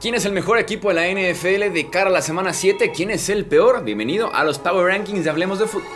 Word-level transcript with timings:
¿Quién 0.00 0.14
es 0.14 0.24
el 0.24 0.32
mejor 0.32 0.58
equipo 0.58 0.88
de 0.88 0.94
la 0.94 1.08
NFL 1.08 1.74
de 1.74 1.90
cara 1.90 2.08
a 2.08 2.12
la 2.12 2.22
semana 2.22 2.54
7? 2.54 2.90
¿Quién 2.90 3.10
es 3.10 3.28
el 3.28 3.44
peor? 3.44 3.84
Bienvenido 3.84 4.34
a 4.34 4.44
los 4.44 4.58
Power 4.58 4.86
Rankings 4.86 5.24
de 5.24 5.28
Hablemos 5.28 5.58
de 5.58 5.66
Fútbol. 5.66 5.92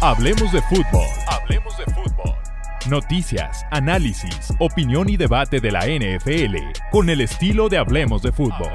Hablemos 0.00 0.50
de 0.52 0.62
fútbol. 0.62 1.06
Hablemos 1.28 1.76
de 1.76 1.84
fútbol. 1.84 2.34
Noticias, 2.88 3.66
análisis, 3.70 4.54
opinión 4.58 5.10
y 5.10 5.18
debate 5.18 5.60
de 5.60 5.70
la 5.70 5.80
NFL 5.80 6.56
con 6.90 7.10
el 7.10 7.20
estilo 7.20 7.68
de 7.68 7.76
Hablemos 7.76 8.22
de 8.22 8.32
fútbol. 8.32 8.72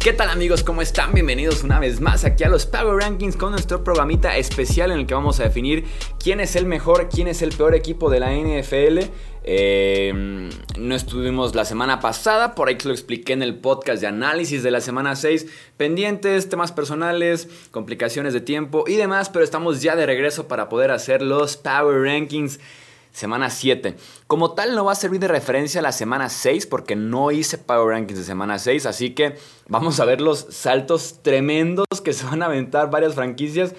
¿Qué 0.00 0.14
tal 0.14 0.30
amigos? 0.30 0.64
¿Cómo 0.64 0.80
están? 0.80 1.12
Bienvenidos 1.12 1.62
una 1.62 1.78
vez 1.78 2.00
más 2.00 2.24
aquí 2.24 2.42
a 2.42 2.48
los 2.48 2.64
Power 2.64 3.02
Rankings 3.02 3.36
con 3.36 3.50
nuestro 3.50 3.84
programita 3.84 4.38
especial 4.38 4.92
en 4.92 5.00
el 5.00 5.06
que 5.06 5.12
vamos 5.12 5.40
a 5.40 5.42
definir 5.42 5.84
quién 6.18 6.40
es 6.40 6.56
el 6.56 6.64
mejor, 6.64 7.10
quién 7.10 7.28
es 7.28 7.42
el 7.42 7.50
peor 7.50 7.74
equipo 7.74 8.08
de 8.08 8.18
la 8.18 8.32
NFL. 8.32 9.10
Eh, 9.44 10.48
no 10.78 10.94
estuvimos 10.94 11.54
la 11.54 11.66
semana 11.66 12.00
pasada, 12.00 12.54
por 12.54 12.68
ahí 12.68 12.78
lo 12.82 12.92
expliqué 12.92 13.34
en 13.34 13.42
el 13.42 13.56
podcast 13.56 14.00
de 14.00 14.06
análisis 14.06 14.62
de 14.62 14.70
la 14.70 14.80
semana 14.80 15.16
6, 15.16 15.46
pendientes, 15.76 16.48
temas 16.48 16.72
personales, 16.72 17.50
complicaciones 17.70 18.32
de 18.32 18.40
tiempo 18.40 18.84
y 18.86 18.96
demás, 18.96 19.28
pero 19.28 19.44
estamos 19.44 19.82
ya 19.82 19.96
de 19.96 20.06
regreso 20.06 20.48
para 20.48 20.70
poder 20.70 20.92
hacer 20.92 21.20
los 21.20 21.58
Power 21.58 22.00
Rankings 22.00 22.58
semana 23.12 23.50
7. 23.50 23.96
Como 24.26 24.52
tal 24.52 24.74
no 24.74 24.84
va 24.84 24.92
a 24.92 24.96
servir 24.96 25.20
de 25.20 25.28
referencia 25.28 25.80
a 25.80 25.82
la 25.82 25.92
semana 25.92 26.28
6 26.28 26.66
porque 26.66 26.96
no 26.96 27.30
hice 27.30 27.58
Power 27.58 27.94
Rankings 27.94 28.20
de 28.20 28.24
semana 28.24 28.58
6, 28.58 28.86
así 28.86 29.10
que 29.10 29.36
vamos 29.68 30.00
a 30.00 30.04
ver 30.04 30.20
los 30.20 30.46
saltos 30.50 31.20
tremendos 31.22 31.86
que 32.04 32.12
se 32.12 32.24
van 32.24 32.42
a 32.42 32.46
aventar 32.46 32.90
varias 32.90 33.14
franquicias. 33.14 33.74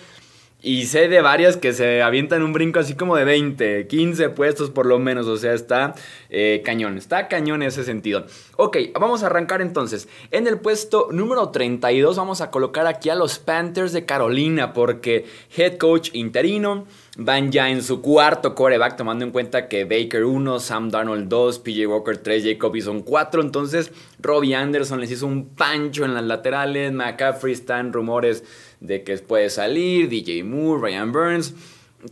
Y 0.64 0.86
sé 0.86 1.08
de 1.08 1.22
varias 1.22 1.58
que 1.58 1.74
se 1.74 2.04
avientan 2.04 2.44
un 2.44 2.54
brinco 2.54 2.80
así 2.80 2.94
como 2.94 3.16
de 3.16 3.26
20, 3.26 3.88
15 3.88 4.30
puestos 4.30 4.70
por 4.70 4.86
lo 4.86 5.00
menos. 5.00 5.26
O 5.26 5.36
sea, 5.36 5.54
está 5.54 5.96
eh, 6.30 6.62
cañón. 6.64 7.00
Está 7.00 7.28
cañón 7.28 7.64
en 7.64 7.70
ese 7.70 7.84
sentido. 7.84 8.28
Ok, 8.58 8.78
vamos 9.00 9.24
a 9.24 9.26
arrancar 9.26 9.62
entonces. 9.62 10.08
En 10.30 10.46
el 10.46 10.60
puesto 10.60 11.08
número 11.12 11.50
32 11.50 12.16
vamos 12.16 12.42
a 12.42 12.52
colocar 12.52 12.86
aquí 12.86 13.10
a 13.10 13.16
los 13.16 13.40
Panthers 13.40 13.92
de 13.92 14.06
Carolina. 14.06 14.72
Porque 14.72 15.26
head 15.58 15.78
coach 15.78 16.12
interino. 16.14 16.86
Van 17.18 17.52
ya 17.52 17.70
en 17.70 17.84
su 17.84 18.02
cuarto 18.02 18.56
coreback, 18.56 18.96
tomando 18.96 19.26
en 19.26 19.32
cuenta 19.32 19.68
que 19.68 19.84
Baker 19.84 20.24
1, 20.24 20.62
Sam 20.62 20.90
Darnold 20.90 21.28
2, 21.28 21.60
PJ 21.60 21.86
Walker 21.86 22.18
3, 22.18 22.46
Jacob 22.46 22.80
son 22.82 23.02
4. 23.02 23.42
Entonces, 23.42 23.92
Robbie 24.20 24.56
Anderson 24.56 25.02
les 25.02 25.12
hizo 25.12 25.28
un 25.28 25.50
pancho 25.50 26.06
en 26.06 26.14
las 26.14 26.24
laterales. 26.24 26.94
McCaffrey 26.94 27.54
están 27.54 27.92
rumores 27.92 28.46
de 28.80 29.04
que 29.04 29.18
puede 29.18 29.50
salir. 29.50 30.08
DJ 30.08 30.46
Moore, 30.46 30.82
Ryan 30.82 31.12
Burns. 31.12 31.54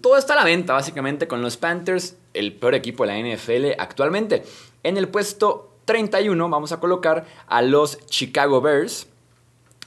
Todo 0.01 0.17
está 0.17 0.33
a 0.33 0.37
la 0.37 0.43
venta, 0.43 0.73
básicamente, 0.73 1.29
con 1.29 1.41
los 1.41 1.55
Panthers, 1.55 2.17
el 2.33 2.53
peor 2.53 2.75
equipo 2.75 3.05
de 3.05 3.13
la 3.13 3.35
NFL 3.35 3.79
actualmente. 3.79 4.43
En 4.83 4.97
el 4.97 5.07
puesto 5.07 5.77
31 5.85 6.49
vamos 6.49 6.71
a 6.73 6.79
colocar 6.79 7.25
a 7.47 7.61
los 7.61 8.05
Chicago 8.07 8.59
Bears. 8.59 9.07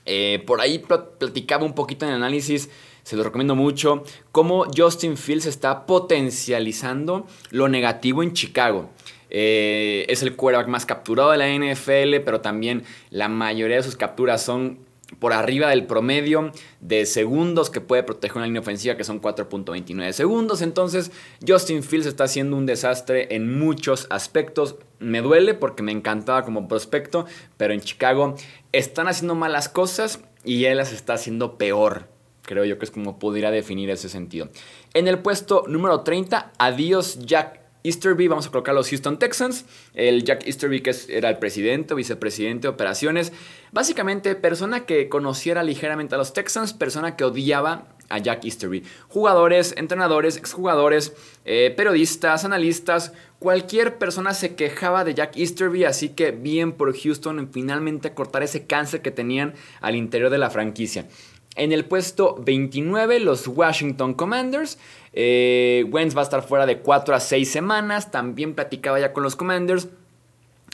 Eh, 0.07 0.43
por 0.47 0.61
ahí 0.61 0.79
platicaba 0.81 1.65
un 1.65 1.75
poquito 1.75 2.07
en 2.07 2.13
el 2.13 2.17
análisis 2.17 2.71
se 3.03 3.17
lo 3.17 3.23
recomiendo 3.23 3.55
mucho, 3.55 4.05
cómo 4.31 4.67
Justin 4.77 5.17
Fields 5.17 5.47
está 5.47 5.87
potencializando 5.87 7.27
lo 7.51 7.69
negativo 7.69 8.23
en 8.23 8.33
Chicago. 8.33 8.91
Eh, 9.31 10.05
es 10.09 10.23
el 10.23 10.37
quarterback 10.37 10.69
más 10.69 10.85
capturado 10.85 11.31
de 11.31 11.39
la 11.39 11.49
NFL, 11.49 12.23
pero 12.25 12.41
también 12.41 12.85
la 13.11 13.29
mayoría 13.29 13.77
de 13.77 13.83
sus 13.83 13.97
capturas 13.97 14.43
son 14.43 14.79
por 15.19 15.33
arriba 15.33 15.71
del 15.71 15.87
promedio 15.87 16.53
de 16.81 17.07
segundos 17.07 17.71
que 17.71 17.81
puede 17.81 18.03
proteger 18.03 18.39
una 18.39 18.47
línea 18.47 18.61
ofensiva, 18.61 18.97
que 18.97 19.05
son 19.05 19.21
4.29 19.21 20.13
segundos. 20.13 20.63
Entonces, 20.63 21.13
Justin 21.47 21.83
Fields 21.83 22.07
está 22.07 22.25
haciendo 22.25 22.57
un 22.57 22.67
desastre 22.67 23.35
en 23.35 23.59
muchos 23.59 24.07
aspectos. 24.11 24.77
Me 24.99 25.21
duele 25.21 25.55
porque 25.55 25.83
me 25.83 25.93
encantaba 25.93 26.45
como 26.45 26.69
prospecto, 26.69 27.27
pero 27.57 27.75
en 27.75 27.81
Chicago 27.81 28.37
están 28.73 29.09
haciendo 29.09 29.35
malas 29.35 29.69
cosas 29.69 30.21
y 30.45 30.65
él 30.65 30.79
las 30.79 30.93
está 30.93 31.15
haciendo 31.15 31.59
peor. 31.59 32.09
Creo 32.43 32.65
yo 32.65 32.79
que 32.79 32.85
es 32.85 32.91
como 32.91 33.19
pudiera 33.19 33.51
definir 33.51 33.91
ese 33.91 34.09
sentido. 34.09 34.49
En 34.95 35.09
el 35.09 35.21
puesto 35.21 35.65
número 35.69 36.01
30, 36.01 36.53
adiós 36.59 37.19
Jack 37.21 37.63
Easterby, 37.85 38.29
vamos 38.29 38.47
a 38.47 38.51
colocar 38.51 38.75
los 38.75 38.89
Houston 38.89 39.19
Texans. 39.19 39.65
El 39.95 40.25
Jack 40.25 40.47
Easterby, 40.47 40.81
que 40.83 40.95
era 41.09 41.29
el 41.29 41.39
presidente 41.39 41.95
vicepresidente 41.95 42.63
de 42.63 42.69
operaciones. 42.69 43.33
Básicamente, 43.73 44.35
persona 44.35 44.87
que 44.87 45.09
conociera 45.09 45.63
ligeramente 45.63 46.15
a 46.15 46.19
los 46.19 46.33
Texans, 46.33 46.73
persona 46.73 47.17
que 47.17 47.25
odiaba 47.25 47.89
a 48.09 48.19
Jack 48.19 48.45
Easterby. 48.45 48.85
Jugadores, 49.09 49.75
entrenadores, 49.77 50.37
exjugadores, 50.37 51.15
eh, 51.45 51.73
periodistas, 51.77 52.45
analistas, 52.45 53.13
cualquier 53.39 53.99
persona 53.99 54.35
se 54.35 54.55
quejaba 54.55 55.05
de 55.05 55.15
Jack 55.15 55.37
Easterby, 55.37 55.85
así 55.85 56.11
que 56.11 56.31
bien 56.31 56.73
por 56.73 56.97
Houston 56.97 57.39
en 57.39 57.53
finalmente 57.53 58.15
cortar 58.15 58.43
ese 58.43 58.67
cáncer 58.67 59.03
que 59.03 59.11
tenían 59.11 59.55
al 59.81 59.97
interior 59.97 60.31
de 60.31 60.39
la 60.39 60.51
franquicia. 60.51 61.07
En 61.55 61.73
el 61.73 61.85
puesto 61.85 62.37
29, 62.41 63.21
los 63.21 63.47
Washington 63.47 64.15
Commanders. 64.15 64.79
Eh, 65.13 65.85
Wentz 65.91 66.17
va 66.17 66.21
a 66.21 66.25
estar 66.25 66.47
fuera 66.47 66.65
de 66.65 66.79
4 66.79 67.15
a 67.15 67.21
6 67.21 67.51
semanas. 67.51 68.11
También 68.11 68.55
platicaba 68.55 68.99
ya 68.99 69.13
con 69.13 69.23
los 69.23 69.37
Commanders. 69.37 69.89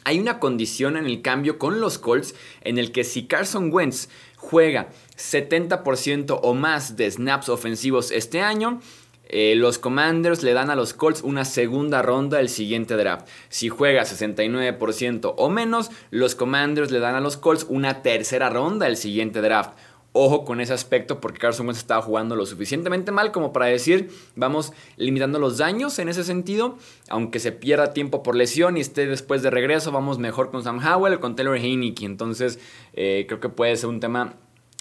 Hay 0.05 0.21
una 0.21 0.39
condición 0.39 0.97
en 0.97 1.07
el 1.07 1.21
cambio 1.21 1.59
con 1.59 1.81
los 1.81 1.99
Colts 1.99 2.35
en 2.63 2.79
el 2.79 2.93
que 2.93 3.05
si 3.05 3.27
Carson 3.27 3.73
Wentz 3.73 4.09
juega 4.37 4.89
70% 5.17 6.39
o 6.43 6.55
más 6.55 6.97
de 6.97 7.11
snaps 7.11 7.49
ofensivos 7.49 8.13
este 8.13 8.41
año, 8.41 8.81
eh, 9.29 9.55
los 9.57 9.79
Commanders 9.79 10.43
le 10.43 10.55
dan 10.55 10.71
a 10.71 10.77
los 10.77 10.95
Colts 10.95 11.23
una 11.23 11.45
segunda 11.45 12.01
ronda 12.01 12.39
del 12.39 12.49
siguiente 12.49 12.97
draft. 12.97 13.29
Si 13.51 13.69
juega 13.69 14.05
69% 14.05 15.35
o 15.37 15.51
menos, 15.51 15.91
los 16.11 16.35
Commanders 16.35 16.91
le 16.91 17.01
dan 17.01 17.15
a 17.15 17.21
los 17.21 17.37
Colts 17.37 17.67
una 17.69 18.01
tercera 18.01 18.49
ronda 18.49 18.87
del 18.87 18.97
siguiente 18.97 19.43
draft. 19.43 19.73
Ojo 20.13 20.45
con 20.45 20.61
ese 20.61 20.73
aspecto 20.73 21.21
porque 21.21 21.39
Carson 21.39 21.67
Wentz 21.67 21.81
estaba 21.81 22.01
jugando 22.01 22.35
lo 22.35 22.47
suficientemente 22.47 23.13
mal 23.13 23.31
como 23.31 23.53
para 23.53 23.67
decir 23.67 24.11
vamos 24.37 24.73
limitando 24.97 25.39
los 25.39 25.59
daños 25.59 25.99
en 25.99 26.09
ese 26.09 26.25
sentido. 26.25 26.79
Aunque 27.09 27.41
se 27.41 27.53
pierda 27.53 27.93
tiempo 27.93 28.23
por 28.23 28.35
lesión 28.35 28.77
y 28.77 28.81
esté 28.81 29.07
después 29.07 29.43
de 29.43 29.51
regreso, 29.51 29.93
vamos 29.93 30.19
mejor 30.19 30.51
con 30.51 30.63
Sam 30.63 30.81
Howell, 30.85 31.21
con 31.21 31.37
Taylor 31.37 31.57
Heineke. 31.57 32.07
Entonces 32.07 32.59
eh, 32.95 33.27
creo 33.29 33.41
que 33.41 33.51
puede 33.51 33.77
ser 33.77 33.91
un 33.91 34.01
tema 34.01 34.35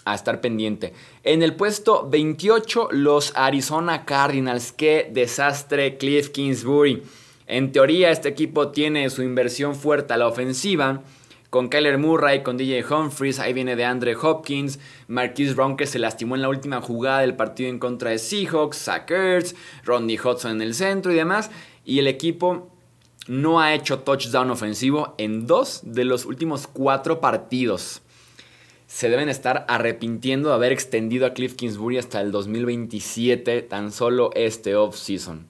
a 0.05 0.15
estar 0.15 0.39
pendiente. 0.39 0.93
En 1.23 1.43
el 1.43 1.55
puesto 1.55 2.07
28, 2.09 2.89
los 2.91 3.33
Arizona 3.35 4.05
Cardinals. 4.05 4.71
Qué 4.71 5.09
desastre 5.11 5.97
Cliff 5.97 6.29
Kingsbury. 6.29 7.03
En 7.47 7.71
teoría 7.71 8.11
este 8.11 8.29
equipo 8.29 8.69
tiene 8.71 9.09
su 9.09 9.23
inversión 9.23 9.75
fuerte 9.75 10.13
a 10.13 10.17
la 10.17 10.27
ofensiva 10.27 11.03
con 11.49 11.69
Kyler 11.69 11.97
Murray, 11.97 12.43
con 12.43 12.57
DJ 12.57 12.83
Humphries, 12.83 13.39
ahí 13.39 13.53
viene 13.53 13.75
de 13.75 13.85
Andre 13.85 14.15
Hopkins, 14.15 14.79
Marquise 15.07 15.53
Brown 15.53 15.77
que 15.77 15.85
se 15.85 15.99
lastimó 15.99 16.35
en 16.35 16.41
la 16.41 16.49
última 16.49 16.81
jugada 16.81 17.21
del 17.21 17.35
partido 17.35 17.69
en 17.69 17.79
contra 17.79 18.11
de 18.11 18.19
Seahawks, 18.19 18.77
Zach 18.77 19.09
Ertz, 19.09 19.55
Rodney 19.83 20.17
Hudson 20.17 20.51
en 20.51 20.61
el 20.61 20.73
centro 20.73 21.11
y 21.11 21.15
demás. 21.15 21.49
Y 21.85 21.99
el 21.99 22.07
equipo 22.07 22.71
no 23.27 23.61
ha 23.61 23.73
hecho 23.73 23.99
touchdown 23.99 24.51
ofensivo 24.51 25.15
en 25.17 25.47
dos 25.47 25.81
de 25.83 26.05
los 26.05 26.25
últimos 26.25 26.67
cuatro 26.67 27.21
partidos. 27.21 28.01
Se 28.87 29.09
deben 29.09 29.29
estar 29.29 29.65
arrepintiendo 29.67 30.49
de 30.49 30.55
haber 30.55 30.71
extendido 30.71 31.25
a 31.25 31.33
Cliff 31.33 31.55
Kingsbury 31.55 31.97
hasta 31.97 32.21
el 32.21 32.31
2027, 32.31 33.61
tan 33.63 33.91
solo 33.91 34.31
este 34.33 34.75
off-season. 34.75 35.47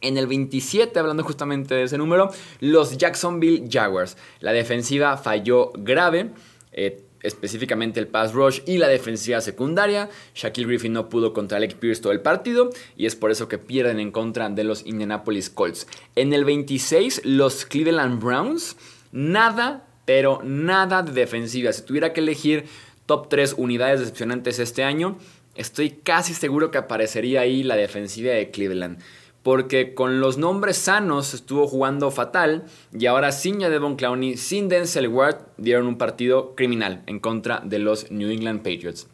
En 0.00 0.18
el 0.18 0.26
27, 0.26 0.98
hablando 0.98 1.24
justamente 1.24 1.74
de 1.74 1.84
ese 1.84 1.98
número, 1.98 2.30
los 2.60 2.98
Jacksonville 2.98 3.68
Jaguars. 3.70 4.16
La 4.40 4.52
defensiva 4.52 5.16
falló 5.16 5.72
grave. 5.74 6.30
Eh, 6.72 7.02
específicamente 7.26 7.98
el 7.98 8.06
pass 8.06 8.32
rush 8.32 8.60
y 8.66 8.78
la 8.78 8.88
defensiva 8.88 9.40
secundaria. 9.40 10.08
Shaquille 10.34 10.68
Griffin 10.68 10.92
no 10.92 11.08
pudo 11.08 11.32
contra 11.32 11.58
Alex 11.58 11.74
Pierce 11.74 12.00
todo 12.00 12.12
el 12.12 12.20
partido 12.20 12.70
y 12.96 13.06
es 13.06 13.16
por 13.16 13.30
eso 13.30 13.48
que 13.48 13.58
pierden 13.58 13.98
en 13.98 14.12
contra 14.12 14.48
de 14.48 14.64
los 14.64 14.86
Indianapolis 14.86 15.50
Colts. 15.50 15.88
En 16.14 16.32
el 16.32 16.44
26, 16.44 17.22
los 17.24 17.64
Cleveland 17.66 18.22
Browns, 18.22 18.76
nada, 19.10 19.86
pero 20.04 20.40
nada 20.44 21.02
de 21.02 21.12
defensiva. 21.12 21.72
Si 21.72 21.82
tuviera 21.82 22.12
que 22.12 22.20
elegir 22.20 22.66
top 23.06 23.28
3 23.28 23.54
unidades 23.58 24.00
decepcionantes 24.00 24.60
este 24.60 24.84
año, 24.84 25.18
estoy 25.56 25.90
casi 25.90 26.32
seguro 26.32 26.70
que 26.70 26.78
aparecería 26.78 27.40
ahí 27.40 27.64
la 27.64 27.76
defensiva 27.76 28.32
de 28.32 28.50
Cleveland 28.50 28.98
porque 29.46 29.94
con 29.94 30.18
los 30.18 30.38
nombres 30.38 30.76
sanos 30.76 31.32
estuvo 31.32 31.68
jugando 31.68 32.10
fatal 32.10 32.64
y 32.92 33.06
ahora 33.06 33.30
sin 33.30 33.60
Devon 33.60 33.94
Clowney, 33.94 34.36
sin 34.36 34.68
Denzel 34.68 35.06
Ward, 35.06 35.36
dieron 35.56 35.86
un 35.86 35.98
partido 35.98 36.56
criminal 36.56 37.04
en 37.06 37.20
contra 37.20 37.60
de 37.64 37.78
los 37.78 38.10
New 38.10 38.28
England 38.28 38.64
Patriots. 38.64 39.06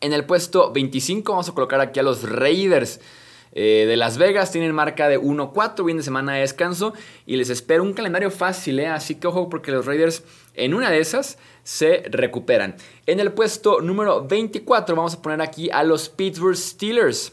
En 0.00 0.12
el 0.12 0.24
puesto 0.24 0.72
25 0.72 1.30
vamos 1.30 1.48
a 1.48 1.52
colocar 1.52 1.80
aquí 1.80 2.00
a 2.00 2.02
los 2.02 2.28
Raiders. 2.28 2.98
eh, 3.52 3.84
de 3.86 3.96
Las 3.96 4.18
Vegas. 4.18 4.50
Tienen 4.50 4.74
marca 4.74 5.08
de 5.08 5.20
1-4, 5.20 5.84
bien 5.84 5.98
de 5.98 6.02
semana 6.02 6.32
de 6.34 6.40
descanso. 6.40 6.92
Y 7.24 7.36
les 7.36 7.48
espero 7.48 7.84
un 7.84 7.92
calendario 7.92 8.32
fácil, 8.32 8.80
¿eh? 8.80 8.88
así 8.88 9.14
que 9.14 9.28
ojo 9.28 9.48
porque 9.48 9.70
los 9.70 9.86
Raiders 9.86 10.24
en 10.54 10.74
una 10.74 10.90
de 10.90 10.98
esas 10.98 11.38
se 11.62 12.02
recuperan. 12.10 12.74
En 13.06 13.20
el 13.20 13.30
puesto 13.30 13.80
número 13.80 14.26
24 14.26 14.96
vamos 14.96 15.14
a 15.14 15.22
poner 15.22 15.40
aquí 15.40 15.70
a 15.70 15.84
los 15.84 16.08
Pittsburgh 16.08 16.56
Steelers. 16.56 17.32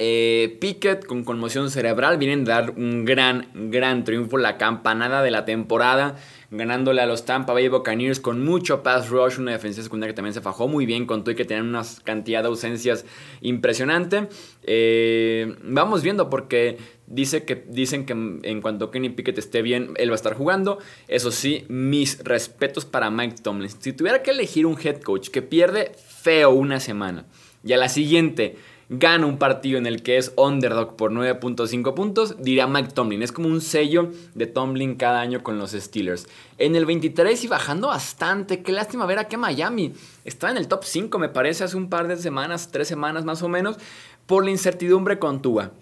Eh, 0.00 0.56
Pickett 0.60 1.04
con 1.04 1.24
conmoción 1.24 1.72
cerebral 1.72 2.18
vienen 2.18 2.44
de 2.44 2.52
dar 2.52 2.70
un 2.70 3.04
gran, 3.04 3.48
gran 3.52 4.04
triunfo, 4.04 4.38
la 4.38 4.56
campanada 4.56 5.24
de 5.24 5.32
la 5.32 5.44
temporada, 5.44 6.14
ganándole 6.52 7.00
a 7.00 7.06
los 7.06 7.24
Tampa 7.24 7.52
Bay 7.52 7.66
Buccaneers 7.66 8.20
con 8.20 8.44
mucho 8.44 8.84
pass 8.84 9.08
rush, 9.08 9.40
una 9.40 9.50
defensa 9.50 9.82
secundaria 9.82 10.12
que 10.12 10.16
también 10.16 10.34
se 10.34 10.40
fajó 10.40 10.68
muy 10.68 10.86
bien 10.86 11.04
con 11.04 11.24
y 11.26 11.34
que 11.34 11.44
tenían 11.44 11.66
una 11.66 11.82
cantidad 12.04 12.42
de 12.42 12.48
ausencias 12.48 13.04
impresionante. 13.40 14.28
Eh, 14.62 15.56
vamos 15.64 16.04
viendo 16.04 16.30
porque 16.30 16.78
dice 17.08 17.44
que, 17.44 17.64
dicen 17.68 18.06
que 18.06 18.12
en 18.12 18.60
cuanto 18.60 18.92
Kenny 18.92 19.08
Pickett 19.08 19.38
esté 19.38 19.62
bien, 19.62 19.94
él 19.96 20.10
va 20.10 20.14
a 20.14 20.16
estar 20.16 20.34
jugando. 20.34 20.78
Eso 21.08 21.32
sí, 21.32 21.64
mis 21.68 22.22
respetos 22.22 22.84
para 22.84 23.10
Mike 23.10 23.38
Tomlin. 23.42 23.68
Si 23.68 23.92
tuviera 23.92 24.22
que 24.22 24.30
elegir 24.30 24.64
un 24.64 24.78
head 24.80 25.00
coach 25.00 25.30
que 25.30 25.42
pierde 25.42 25.90
feo 25.96 26.50
una 26.50 26.78
semana 26.78 27.26
y 27.64 27.72
a 27.72 27.76
la 27.76 27.88
siguiente 27.88 28.56
gana 28.88 29.26
un 29.26 29.38
partido 29.38 29.78
en 29.78 29.86
el 29.86 30.02
que 30.02 30.16
es 30.16 30.32
underdog 30.36 30.96
por 30.96 31.12
9.5 31.12 31.94
puntos, 31.94 32.36
diría 32.38 32.66
Mike 32.66 32.92
Tomlin. 32.94 33.22
Es 33.22 33.32
como 33.32 33.48
un 33.48 33.60
sello 33.60 34.10
de 34.34 34.46
Tomlin 34.46 34.96
cada 34.96 35.20
año 35.20 35.42
con 35.42 35.58
los 35.58 35.72
Steelers. 35.72 36.26
En 36.56 36.74
el 36.74 36.86
23 36.86 37.44
y 37.44 37.48
bajando 37.48 37.88
bastante. 37.88 38.62
Qué 38.62 38.72
lástima 38.72 39.06
ver 39.06 39.18
a 39.18 39.28
que 39.28 39.36
Miami 39.36 39.92
está 40.24 40.50
en 40.50 40.56
el 40.56 40.68
top 40.68 40.84
5, 40.84 41.18
me 41.18 41.28
parece, 41.28 41.64
hace 41.64 41.76
un 41.76 41.90
par 41.90 42.08
de 42.08 42.16
semanas, 42.16 42.70
tres 42.70 42.88
semanas 42.88 43.24
más 43.24 43.42
o 43.42 43.48
menos, 43.48 43.76
por 44.26 44.44
la 44.44 44.50
incertidumbre 44.50 45.18
con 45.18 45.42
Tua 45.42 45.72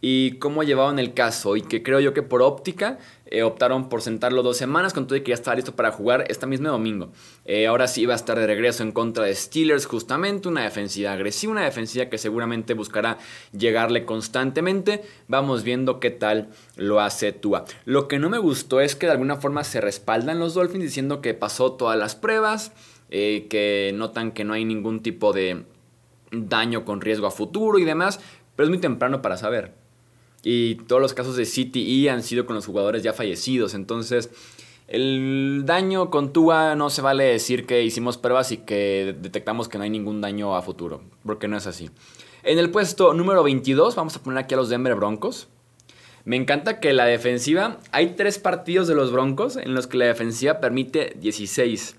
y 0.00 0.38
cómo 0.38 0.62
llevaban 0.62 0.98
el 0.98 1.14
caso 1.14 1.56
y 1.56 1.62
que 1.62 1.82
creo 1.82 2.00
yo 2.00 2.14
que 2.14 2.22
por 2.22 2.42
óptica 2.42 2.98
eh, 3.26 3.42
optaron 3.42 3.88
por 3.88 4.02
sentarlo 4.02 4.42
dos 4.42 4.56
semanas 4.56 4.92
con 4.92 5.06
todo 5.06 5.16
y 5.16 5.20
que 5.20 5.30
ya 5.30 5.34
estaba 5.34 5.54
listo 5.54 5.76
para 5.76 5.92
jugar 5.92 6.24
este 6.28 6.46
mismo 6.46 6.68
domingo. 6.68 7.10
Eh, 7.44 7.66
ahora 7.66 7.86
sí 7.86 8.06
va 8.06 8.14
a 8.14 8.16
estar 8.16 8.38
de 8.38 8.46
regreso 8.46 8.82
en 8.82 8.92
contra 8.92 9.24
de 9.24 9.34
Steelers 9.34 9.86
justamente, 9.86 10.48
una 10.48 10.62
defensiva 10.62 11.12
agresiva, 11.12 11.52
una 11.52 11.64
defensiva 11.64 12.06
que 12.06 12.18
seguramente 12.18 12.74
buscará 12.74 13.18
llegarle 13.52 14.04
constantemente. 14.04 15.02
Vamos 15.28 15.62
viendo 15.62 16.00
qué 16.00 16.10
tal 16.10 16.48
lo 16.76 17.00
hace 17.00 17.32
Tua. 17.32 17.64
Lo 17.84 18.08
que 18.08 18.18
no 18.18 18.30
me 18.30 18.38
gustó 18.38 18.80
es 18.80 18.96
que 18.96 19.06
de 19.06 19.12
alguna 19.12 19.36
forma 19.36 19.64
se 19.64 19.80
respaldan 19.80 20.38
los 20.38 20.54
Dolphins 20.54 20.84
diciendo 20.84 21.20
que 21.20 21.34
pasó 21.34 21.72
todas 21.72 21.98
las 21.98 22.16
pruebas, 22.16 22.72
eh, 23.10 23.46
que 23.48 23.92
notan 23.94 24.32
que 24.32 24.44
no 24.44 24.54
hay 24.54 24.64
ningún 24.64 25.02
tipo 25.02 25.32
de 25.32 25.64
daño 26.32 26.84
con 26.84 27.00
riesgo 27.00 27.26
a 27.26 27.30
futuro 27.30 27.78
y 27.78 27.84
demás, 27.84 28.20
pero 28.56 28.64
es 28.64 28.70
muy 28.70 28.78
temprano 28.78 29.22
para 29.22 29.36
saber. 29.36 29.79
Y 30.42 30.76
todos 30.76 31.02
los 31.02 31.14
casos 31.14 31.36
de 31.36 31.44
CTE 31.44 32.10
han 32.10 32.22
sido 32.22 32.46
con 32.46 32.56
los 32.56 32.66
jugadores 32.66 33.02
ya 33.02 33.12
fallecidos. 33.12 33.74
Entonces, 33.74 34.30
el 34.90 35.62
daño 35.66 36.10
con 36.10 36.32
Tua 36.32 36.74
no 36.74 36.90
se 36.90 37.00
vale 37.00 37.24
decir 37.24 37.64
que 37.64 37.84
hicimos 37.84 38.18
pruebas 38.18 38.50
y 38.50 38.56
que 38.58 39.14
detectamos 39.20 39.68
que 39.68 39.78
no 39.78 39.84
hay 39.84 39.90
ningún 39.90 40.20
daño 40.20 40.56
a 40.56 40.62
futuro, 40.62 41.02
porque 41.24 41.46
no 41.46 41.56
es 41.56 41.68
así. 41.68 41.90
En 42.42 42.58
el 42.58 42.70
puesto 42.70 43.14
número 43.14 43.42
22 43.42 43.94
vamos 43.94 44.16
a 44.16 44.22
poner 44.22 44.38
aquí 44.38 44.54
a 44.54 44.56
los 44.56 44.68
Denver 44.68 44.94
Broncos. 44.96 45.48
Me 46.24 46.36
encanta 46.36 46.80
que 46.80 46.92
la 46.92 47.04
defensiva, 47.04 47.78
hay 47.92 48.14
tres 48.16 48.38
partidos 48.38 48.88
de 48.88 48.94
los 48.94 49.12
Broncos 49.12 49.56
en 49.56 49.74
los 49.74 49.86
que 49.86 49.96
la 49.96 50.06
defensiva 50.06 50.58
permite 50.58 51.16
16, 51.20 51.96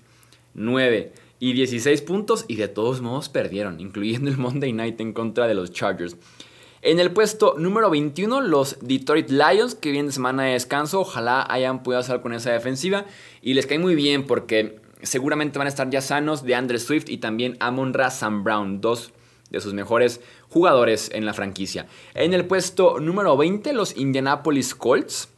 9 0.54 1.12
y 1.40 1.52
16 1.54 2.02
puntos 2.02 2.44
y 2.46 2.56
de 2.56 2.68
todos 2.68 3.00
modos 3.00 3.28
perdieron, 3.28 3.80
incluyendo 3.80 4.30
el 4.30 4.36
Monday 4.36 4.72
Night 4.72 5.00
en 5.00 5.12
contra 5.12 5.46
de 5.46 5.54
los 5.54 5.72
Chargers. 5.72 6.16
En 6.84 6.98
el 6.98 7.12
puesto 7.12 7.54
número 7.56 7.90
21, 7.90 8.40
los 8.40 8.76
Detroit 8.80 9.30
Lions, 9.30 9.76
que 9.76 9.92
vienen 9.92 10.08
de 10.08 10.12
semana 10.12 10.42
de 10.42 10.54
descanso. 10.54 10.98
Ojalá 10.98 11.46
hayan 11.48 11.84
podido 11.84 12.00
hacer 12.00 12.20
con 12.20 12.34
esa 12.34 12.50
defensiva. 12.50 13.04
Y 13.40 13.54
les 13.54 13.66
cae 13.66 13.78
muy 13.78 13.94
bien 13.94 14.26
porque 14.26 14.80
seguramente 15.00 15.60
van 15.60 15.68
a 15.68 15.70
estar 15.70 15.88
ya 15.90 16.00
sanos 16.00 16.42
de 16.42 16.56
Andre 16.56 16.80
Swift 16.80 17.08
y 17.08 17.18
también 17.18 17.56
Amon 17.60 17.94
Ra 17.94 18.10
Sam 18.10 18.42
Brown, 18.42 18.80
dos 18.80 19.12
de 19.50 19.60
sus 19.60 19.74
mejores 19.74 20.20
jugadores 20.48 21.08
en 21.14 21.24
la 21.24 21.34
franquicia. 21.34 21.86
En 22.14 22.34
el 22.34 22.46
puesto 22.46 22.98
número 22.98 23.36
20, 23.36 23.72
los 23.74 23.96
Indianapolis 23.96 24.74
Colts. 24.74 25.28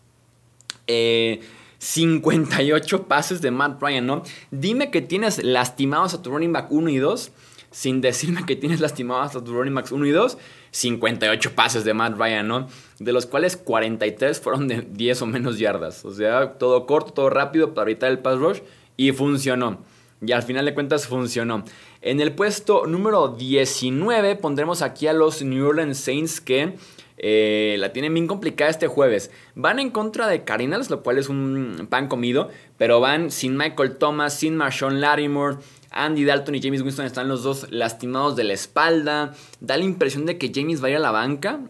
58 0.87 2.97
eh, 2.97 3.01
pases 3.07 3.43
de 3.43 3.51
Matt 3.51 3.83
Ryan, 3.83 4.07
¿no? 4.07 4.23
Dime 4.51 4.91
que 4.91 5.03
tienes 5.03 5.45
lastimados 5.45 6.15
a 6.15 6.23
tu 6.23 6.31
running 6.31 6.55
back 6.55 6.73
1 6.73 6.89
y 6.89 6.97
2 6.97 7.33
sin 7.75 8.01
decirme 8.01 8.47
que 8.47 8.55
tienes 8.55 8.79
lastimados 8.79 9.35
a 9.35 9.43
tu 9.43 9.53
running 9.53 9.75
backs 9.75 9.91
1 9.91 10.07
y 10.07 10.11
2, 10.11 10.39
58 10.75 11.55
pases 11.55 11.85
de 11.85 11.95
Matt 11.95 12.19
Ryan, 12.19 12.49
¿no? 12.49 12.69
De 12.99 13.13
los 13.13 13.27
cuales 13.27 13.57
43 13.57 14.41
fueron 14.41 14.67
de 14.67 14.83
10 14.83 15.23
o 15.23 15.27
menos 15.27 15.59
yardas. 15.61 16.05
O 16.05 16.13
sea, 16.13 16.55
todo 16.55 16.85
corto, 16.85 17.13
todo 17.13 17.31
rápido 17.31 17.75
para 17.75 17.91
evitar 17.91 18.11
el 18.11 18.19
pass 18.19 18.39
rush 18.39 18.59
y 18.97 19.13
funcionó. 19.13 19.79
Y 20.21 20.33
al 20.33 20.43
final 20.43 20.65
de 20.65 20.75
cuentas 20.75 21.07
funcionó. 21.07 21.65
En 22.03 22.21
el 22.21 22.33
puesto 22.33 22.87
número 22.87 23.29
19 23.29 24.35
pondremos 24.37 24.83
aquí 24.83 25.07
a 25.07 25.13
los 25.13 25.43
New 25.43 25.65
Orleans 25.65 25.99
Saints 25.99 26.41
que 26.41 26.75
eh, 27.19 27.77
la 27.79 27.93
tienen 27.93 28.13
bien 28.13 28.27
complicada 28.27 28.69
este 28.69 28.89
jueves. 28.89 29.31
Van 29.55 29.79
en 29.79 29.91
contra 29.91 30.27
de 30.27 30.43
Cardinals, 30.43 30.91
lo 30.91 31.05
cual 31.05 31.19
es 31.19 31.29
un 31.29 31.87
pan 31.89 32.09
comido, 32.09 32.49
pero 32.79 32.99
van 32.99 33.31
sin 33.31 33.57
Michael 33.57 33.97
Thomas, 33.97 34.35
sin 34.35 34.57
Marshawn 34.57 35.01
Lattimore, 35.01 35.59
Andy 35.95 36.25
Dalton 36.25 36.55
y 36.55 36.63
James 36.63 36.83
Winston 36.83 37.07
están 37.07 37.29
los 37.29 37.43
dos 37.43 37.67
lastimados 37.71 38.37
de 38.37 38.45
la 38.45 38.53
espalda. 38.53 39.35
Da 39.61 39.77
la 39.77 39.85
impresión 39.85 40.27
de 40.27 40.37
que 40.39 40.53
James 40.55 40.83
va 40.83 40.89
a 40.89 40.91
ir 40.91 40.97
a 40.97 41.01
la 41.01 41.11
banca. 41.13 41.61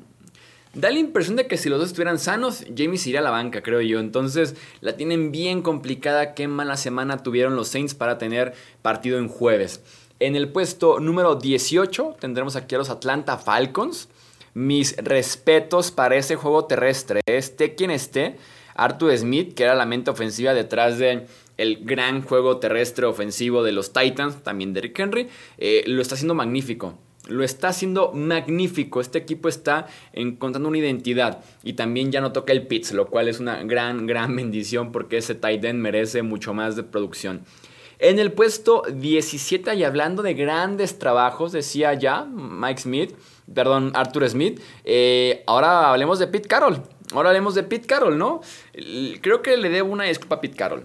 Da 0.75 0.91
la 0.91 0.99
impresión 0.99 1.37
de 1.37 1.47
que 1.47 1.57
si 1.57 1.69
los 1.69 1.79
dos 1.79 1.89
estuvieran 1.89 2.19
sanos, 2.19 2.65
James 2.77 3.07
iría 3.07 3.21
a 3.21 3.23
la 3.23 3.31
banca, 3.31 3.63
creo 3.63 3.81
yo. 3.81 4.01
Entonces 4.01 4.57
la 4.81 4.97
tienen 4.97 5.31
bien 5.31 5.63
complicada. 5.63 6.35
Qué 6.35 6.49
mala 6.49 6.77
semana 6.77 7.23
tuvieron 7.23 7.55
los 7.55 7.69
Saints 7.69 7.95
para 7.95 8.19
tener 8.19 8.55
partido 8.83 9.19
en 9.19 9.29
jueves. 9.29 9.83
En 10.19 10.35
el 10.35 10.49
puesto 10.49 10.99
número 10.99 11.37
18 11.37 12.17
tendremos 12.19 12.57
aquí 12.57 12.75
a 12.75 12.79
los 12.79 12.91
Atlanta 12.91 13.39
Falcons. 13.39 14.09
Mis 14.55 14.97
respetos 14.97 15.91
para 15.93 16.17
ese 16.17 16.35
juego 16.35 16.65
terrestre. 16.65 17.21
Esté 17.27 17.75
quien 17.75 17.91
esté. 17.91 18.37
Arthur 18.75 19.17
Smith, 19.17 19.55
que 19.55 19.65
era 19.65 19.75
la 19.75 19.87
mente 19.87 20.11
ofensiva 20.11 20.55
detrás 20.55 20.99
de 20.99 21.27
el 21.57 21.85
gran 21.85 22.23
juego 22.23 22.59
terrestre 22.59 23.07
ofensivo 23.07 23.63
de 23.63 23.73
los 23.73 23.93
Titans, 23.93 24.43
también 24.43 24.73
Derrick 24.73 24.99
Henry, 24.99 25.29
eh, 25.59 25.85
lo 25.87 26.03
está 26.03 26.15
haciendo 26.15 26.35
magnífico. 26.35 26.99
Lo 27.29 27.43
está 27.43 27.69
haciendo 27.69 28.13
magnífico. 28.13 29.01
Este 29.01 29.19
equipo 29.19 29.49
está 29.49 29.87
encontrando 30.13 30.69
una 30.69 30.79
identidad. 30.79 31.43
Y 31.63 31.73
también 31.73 32.13
ya 32.13 32.21
no 32.21 32.33
toca 32.33 32.53
el 32.53 32.67
Pitts, 32.67 32.93
lo 32.93 33.07
cual 33.07 33.29
es 33.29 33.41
una 33.41 33.63
gran, 33.63 34.07
gran 34.07 34.37
bendición 34.37 34.93
porque 34.93 35.19
ese 35.19 35.35
tight 35.35 35.65
end 35.65 35.81
merece 35.81 36.23
mucho 36.23 36.53
más 36.53 36.77
de 36.77 36.83
producción. 36.83 37.43
En 37.99 38.19
el 38.19 38.33
puesto 38.33 38.83
17, 38.93 39.75
y 39.77 39.85
hablando 39.85 40.23
de 40.23 40.35
grandes 40.35 40.99
trabajos, 40.99 41.53
decía 41.53 41.95
ya 41.95 42.25
Mike 42.25 42.83
Smith, 42.83 43.15
perdón, 43.55 43.93
Arthur 43.95 44.29
Smith, 44.29 44.61
eh, 44.85 45.45
ahora 45.47 45.91
hablemos 45.91 46.19
de 46.19 46.27
Pete 46.27 46.49
Carroll. 46.49 46.83
Ahora 47.13 47.31
hablemos 47.31 47.55
de 47.55 47.63
Pete 47.63 47.87
Carroll, 47.87 48.19
¿no? 48.19 48.41
Creo 49.21 49.43
que 49.43 49.57
le 49.57 49.69
debo 49.69 49.93
una 49.93 50.05
disculpa 50.05 50.37
a 50.37 50.41
Pete 50.41 50.57
Carroll 50.57 50.85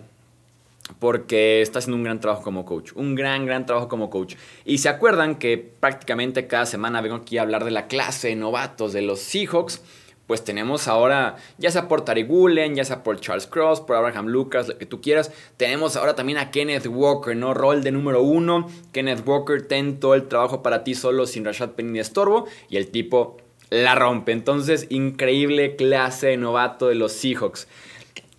porque 0.98 1.62
está 1.62 1.80
haciendo 1.80 1.98
un 1.98 2.04
gran 2.04 2.20
trabajo 2.20 2.44
como 2.44 2.66
coach, 2.66 2.92
un 2.96 3.16
gran, 3.16 3.46
gran 3.46 3.66
trabajo 3.66 3.88
como 3.88 4.10
coach. 4.10 4.36
Y 4.66 4.80
se 4.80 4.90
acuerdan 4.90 5.36
que 5.36 5.58
prácticamente 5.58 6.48
cada 6.48 6.66
semana 6.66 7.02
vengo 7.02 7.16
aquí 7.16 7.38
a 7.38 7.44
hablar 7.44 7.64
de 7.64 7.72
la 7.72 7.88
clase 7.88 8.30
de 8.30 8.36
novatos 8.36 8.92
de 8.92 9.04
los 9.04 9.20
Seahawks, 9.20 9.82
pues 10.26 10.44
tenemos 10.44 10.88
ahora, 10.88 11.38
ya 11.58 11.72
sea 11.72 11.88
por 11.88 12.02
Tari 12.02 12.24
Gulen, 12.24 12.76
ya 12.76 12.86
sea 12.86 13.02
por 13.02 13.20
Charles 13.20 13.48
Cross, 13.48 13.82
por 13.82 13.96
Abraham 13.96 14.28
Lucas, 14.28 14.68
lo 14.68 14.78
que 14.78 14.86
tú 14.86 15.02
quieras, 15.02 15.32
tenemos 15.58 15.96
ahora 15.96 16.16
también 16.16 16.38
a 16.38 16.52
Kenneth 16.52 16.86
Walker, 16.86 17.36
¿no? 17.36 17.56
Rol 17.56 17.84
de 17.84 17.92
número 17.92 18.22
uno, 18.22 18.70
Kenneth 18.92 19.28
Walker, 19.28 19.68
ten 19.68 20.00
todo 20.00 20.14
el 20.14 20.28
trabajo 20.28 20.62
para 20.62 20.84
ti 20.84 20.94
solo 20.94 21.26
sin 21.26 21.46
Rashad 21.46 21.72
Penny 21.72 21.94
de 21.94 22.02
estorbo, 22.02 22.46
y 22.70 22.78
el 22.78 22.92
tipo 22.92 23.38
la 23.70 23.96
rompe. 23.96 24.32
Entonces, 24.32 24.88
increíble 24.90 25.76
clase 25.76 26.28
de 26.28 26.38
novato 26.38 26.88
de 26.88 26.96
los 26.96 27.12
Seahawks. 27.14 27.68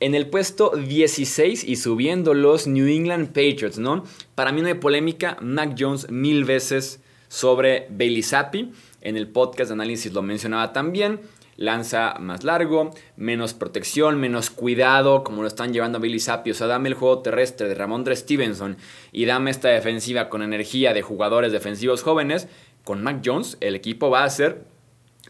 En 0.01 0.15
el 0.15 0.29
puesto 0.29 0.73
16 0.75 1.63
y 1.65 1.77
subiendo 1.77 2.33
los 2.33 2.67
New 2.67 2.87
England 2.87 3.29
Patriots, 3.29 3.79
¿no? 3.79 4.05
Para 4.35 4.51
mí 4.51 4.63
no 4.63 4.69
hay 4.69 4.75
polémica, 4.75 5.37
Mac 5.43 5.75
Jones 5.79 6.11
mil 6.11 6.45
veces 6.45 7.01
sobre 7.29 7.87
Bailey 7.91 8.23
Zappi. 8.23 8.73
En 9.03 9.17
el 9.17 9.29
podcast 9.29 9.69
de 9.69 9.75
análisis 9.75 10.13
lo 10.13 10.23
mencionaba 10.23 10.73
también. 10.73 11.21
Lanza 11.57 12.15
más 12.19 12.45
largo, 12.45 12.91
menos 13.19 13.53
protección, 13.53 14.19
menos 14.19 14.49
cuidado, 14.49 15.23
como 15.23 15.43
lo 15.43 15.49
están 15.49 15.75
llevando 15.75 15.99
a 15.99 16.01
Bailey 16.01 16.19
Zappi. 16.19 16.53
O 16.53 16.55
sea, 16.55 16.67
dame 16.67 16.89
el 16.89 16.95
juego 16.95 17.19
terrestre 17.19 17.69
de 17.69 17.75
Ramondre 17.75 18.17
Stevenson 18.17 18.79
y 19.13 19.27
dame 19.27 19.51
esta 19.51 19.69
defensiva 19.69 20.31
con 20.31 20.43
energía 20.43 20.95
de 20.95 21.03
jugadores 21.03 21.53
defensivos 21.53 22.03
jóvenes. 22.03 22.49
Con 22.85 23.03
Mac 23.03 23.21
Jones, 23.23 23.59
el 23.61 23.75
equipo 23.75 24.09
va 24.09 24.25
a 24.25 24.31
ser 24.31 24.65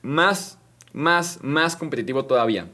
más, 0.03 0.59
más, 0.93 1.39
más 1.43 1.77
competitivo 1.77 2.25
todavía. 2.25 2.69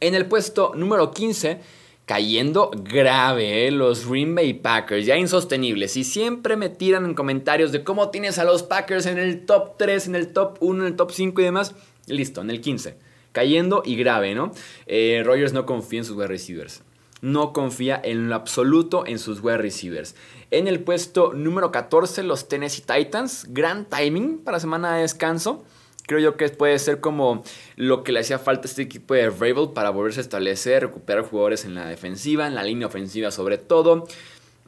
En 0.00 0.14
el 0.14 0.26
puesto 0.26 0.72
número 0.74 1.12
15, 1.12 1.60
cayendo 2.04 2.70
grave, 2.74 3.66
¿eh? 3.66 3.70
los 3.70 4.08
Green 4.08 4.34
Bay 4.34 4.54
Packers, 4.54 5.06
ya 5.06 5.16
insostenibles. 5.16 5.96
Y 5.96 6.04
siempre 6.04 6.56
me 6.56 6.68
tiran 6.68 7.04
en 7.04 7.14
comentarios 7.14 7.72
de 7.72 7.84
cómo 7.84 8.10
tienes 8.10 8.38
a 8.38 8.44
los 8.44 8.62
Packers 8.62 9.06
en 9.06 9.18
el 9.18 9.46
top 9.46 9.76
3, 9.78 10.08
en 10.08 10.14
el 10.14 10.32
top 10.32 10.58
1, 10.60 10.82
en 10.82 10.86
el 10.88 10.96
top 10.96 11.10
5 11.10 11.40
y 11.40 11.44
demás. 11.44 11.74
Listo, 12.06 12.42
en 12.42 12.50
el 12.50 12.60
15. 12.60 12.96
Cayendo 13.32 13.82
y 13.84 13.96
grave, 13.96 14.34
¿no? 14.34 14.52
Eh, 14.86 15.22
Rogers 15.24 15.52
no 15.52 15.66
confía 15.66 16.00
en 16.00 16.04
sus 16.04 16.16
wide 16.16 16.28
receivers. 16.28 16.82
No 17.20 17.54
confía 17.54 18.00
en 18.04 18.28
lo 18.28 18.34
absoluto 18.34 19.06
en 19.06 19.18
sus 19.18 19.40
wide 19.40 19.58
receivers. 19.58 20.14
En 20.50 20.68
el 20.68 20.80
puesto 20.80 21.32
número 21.32 21.72
14, 21.72 22.22
los 22.22 22.48
Tennessee 22.48 22.82
Titans. 22.82 23.46
Gran 23.48 23.88
timing 23.88 24.38
para 24.38 24.60
semana 24.60 24.94
de 24.94 25.02
descanso 25.02 25.64
creo 26.06 26.20
yo 26.20 26.36
que 26.36 26.48
puede 26.50 26.78
ser 26.78 27.00
como 27.00 27.42
lo 27.76 28.04
que 28.04 28.12
le 28.12 28.20
hacía 28.20 28.38
falta 28.38 28.68
a 28.68 28.70
este 28.70 28.82
equipo 28.82 29.14
de 29.14 29.30
Rabel 29.30 29.70
para 29.74 29.90
volverse 29.90 30.20
a 30.20 30.22
establecer, 30.22 30.82
recuperar 30.82 31.24
jugadores 31.24 31.64
en 31.64 31.74
la 31.74 31.86
defensiva, 31.86 32.46
en 32.46 32.54
la 32.54 32.62
línea 32.62 32.86
ofensiva 32.86 33.30
sobre 33.30 33.58
todo. 33.58 34.06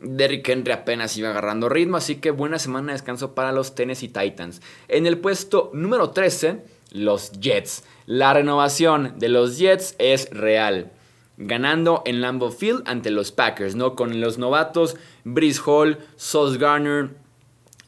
Derrick 0.01 0.47
Henry 0.47 0.73
apenas 0.73 1.17
iba 1.17 1.31
agarrando 1.31 1.69
ritmo, 1.69 1.97
así 1.97 2.17
que 2.17 2.31
buena 2.31 2.59
semana 2.59 2.89
de 2.89 2.93
descanso 2.99 3.35
para 3.35 3.53
los 3.53 3.75
Tennessee 3.75 4.09
Titans. 4.09 4.61
En 4.89 5.07
el 5.07 5.19
puesto 5.19 5.71
número 5.73 6.11
13, 6.11 6.63
los 6.93 7.33
Jets. 7.33 7.85
La 8.05 8.35
renovación 8.35 9.15
de 9.19 9.29
los 9.29 9.59
Jets 9.59 9.95
es 9.99 10.29
real. 10.31 10.93
Ganando 11.39 12.03
en 12.07 12.21
Lambeau 12.21 12.51
Field 12.51 12.83
ante 12.87 13.11
los 13.11 13.33
Packers, 13.33 13.75
¿no? 13.75 13.95
Con 13.95 14.21
los 14.21 14.39
novatos 14.39 14.97
Brice 15.25 15.61
Hall, 15.65 15.99
Sauce 16.17 16.59
Garner, 16.59 17.11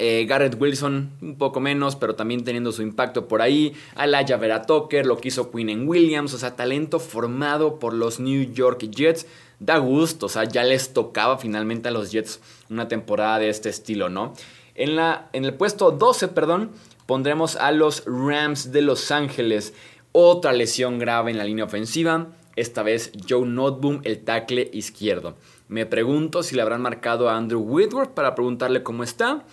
eh, 0.00 0.26
Garrett 0.28 0.60
Wilson, 0.60 1.10
un 1.20 1.36
poco 1.36 1.58
menos, 1.58 1.96
pero 1.96 2.14
también 2.14 2.44
teniendo 2.44 2.70
su 2.70 2.82
impacto 2.82 3.26
por 3.26 3.42
ahí. 3.42 3.74
Alaya 3.96 4.36
Vera 4.36 4.62
Tucker, 4.62 5.04
lo 5.04 5.18
que 5.18 5.28
hizo 5.28 5.50
Quinn 5.50 5.88
Williams, 5.88 6.34
o 6.34 6.38
sea, 6.38 6.54
talento 6.54 7.00
formado 7.00 7.80
por 7.80 7.94
los 7.94 8.20
New 8.20 8.52
York 8.52 8.88
Jets. 8.90 9.26
Da 9.58 9.78
gusto, 9.78 10.26
o 10.26 10.28
sea, 10.28 10.44
ya 10.44 10.62
les 10.62 10.92
tocaba 10.92 11.38
finalmente 11.38 11.88
a 11.88 11.90
los 11.90 12.12
Jets 12.12 12.40
una 12.70 12.86
temporada 12.86 13.40
de 13.40 13.48
este 13.48 13.68
estilo, 13.70 14.08
¿no? 14.08 14.34
En, 14.76 14.94
la, 14.94 15.28
en 15.32 15.44
el 15.44 15.54
puesto 15.54 15.90
12, 15.90 16.28
perdón, 16.28 16.70
pondremos 17.06 17.56
a 17.56 17.72
los 17.72 18.04
Rams 18.06 18.70
de 18.70 18.82
Los 18.82 19.10
Ángeles. 19.10 19.74
Otra 20.12 20.52
lesión 20.52 21.00
grave 21.00 21.32
en 21.32 21.38
la 21.38 21.44
línea 21.44 21.64
ofensiva. 21.64 22.28
Esta 22.54 22.84
vez 22.84 23.10
Joe 23.28 23.46
Notboom, 23.46 24.00
el 24.04 24.20
tackle 24.20 24.70
izquierdo. 24.72 25.34
Me 25.66 25.86
pregunto 25.86 26.44
si 26.44 26.54
le 26.54 26.62
habrán 26.62 26.82
marcado 26.82 27.28
a 27.28 27.36
Andrew 27.36 27.60
Whitworth 27.60 28.14
para 28.14 28.36
preguntarle 28.36 28.84
cómo 28.84 29.02
está 29.02 29.44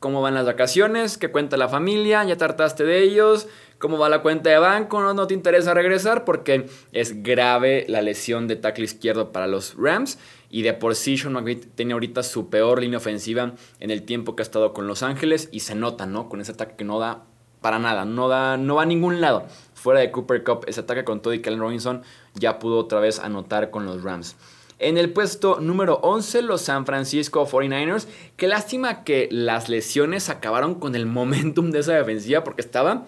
cómo 0.00 0.22
van 0.22 0.34
las 0.34 0.46
vacaciones, 0.46 1.18
qué 1.18 1.30
cuenta 1.30 1.56
la 1.56 1.68
familia, 1.68 2.24
ya 2.24 2.36
trataste 2.36 2.84
de 2.84 3.02
ellos, 3.02 3.48
cómo 3.78 3.98
va 3.98 4.08
la 4.08 4.22
cuenta 4.22 4.50
de 4.50 4.58
banco, 4.58 5.00
no, 5.00 5.14
no 5.14 5.26
te 5.26 5.34
interesa 5.34 5.74
regresar 5.74 6.24
porque 6.24 6.66
es 6.92 7.22
grave 7.22 7.84
la 7.88 8.02
lesión 8.02 8.48
de 8.48 8.56
tackle 8.56 8.84
izquierdo 8.84 9.32
para 9.32 9.46
los 9.46 9.74
Rams 9.76 10.18
y 10.50 10.62
de 10.62 10.74
por 10.74 10.94
sí 10.94 11.18
Sean 11.18 11.32
McVay 11.32 11.56
tiene 11.56 11.92
ahorita 11.94 12.22
su 12.22 12.48
peor 12.48 12.80
línea 12.80 12.98
ofensiva 12.98 13.54
en 13.80 13.90
el 13.90 14.02
tiempo 14.02 14.36
que 14.36 14.42
ha 14.42 14.44
estado 14.44 14.72
con 14.72 14.86
Los 14.86 15.02
Ángeles 15.02 15.48
y 15.52 15.60
se 15.60 15.74
nota, 15.74 16.06
¿no? 16.06 16.28
Con 16.28 16.40
ese 16.40 16.52
ataque 16.52 16.76
que 16.76 16.84
no 16.84 16.98
da 16.98 17.24
para 17.60 17.78
nada, 17.78 18.04
no, 18.04 18.28
da, 18.28 18.56
no 18.56 18.76
va 18.76 18.82
a 18.82 18.86
ningún 18.86 19.20
lado. 19.20 19.46
Fuera 19.74 20.00
de 20.00 20.10
Cooper 20.10 20.44
Cup, 20.44 20.64
ese 20.68 20.80
ataque 20.80 21.04
con 21.04 21.20
todo 21.20 21.34
y 21.34 21.40
Kellen 21.40 21.60
Robinson 21.60 22.02
ya 22.34 22.58
pudo 22.58 22.78
otra 22.78 23.00
vez 23.00 23.18
anotar 23.18 23.70
con 23.70 23.86
los 23.86 24.02
Rams. 24.02 24.36
En 24.78 24.98
el 24.98 25.10
puesto 25.10 25.58
número 25.58 26.00
11, 26.02 26.42
los 26.42 26.60
San 26.60 26.84
Francisco 26.84 27.46
49ers. 27.46 28.06
Qué 28.36 28.46
lástima 28.46 29.04
que 29.04 29.28
las 29.30 29.70
lesiones 29.70 30.28
acabaron 30.28 30.74
con 30.74 30.94
el 30.94 31.06
momentum 31.06 31.70
de 31.70 31.78
esa 31.80 31.94
defensiva 31.94 32.44
porque 32.44 32.60
estaba 32.60 33.06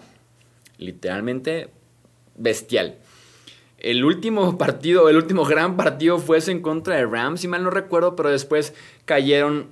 literalmente 0.77 1.69
bestial. 2.35 2.97
El 3.77 4.03
último 4.03 4.57
partido, 4.57 5.07
el 5.09 5.15
último 5.15 5.45
gran 5.45 5.77
partido 5.77 6.17
fue 6.17 6.39
ese 6.39 6.51
en 6.51 6.61
contra 6.61 6.95
de 6.95 7.05
Rams, 7.05 7.41
si 7.41 7.47
mal 7.47 7.63
no 7.63 7.69
recuerdo, 7.69 8.15
pero 8.15 8.29
después 8.29 8.73
cayeron 9.05 9.67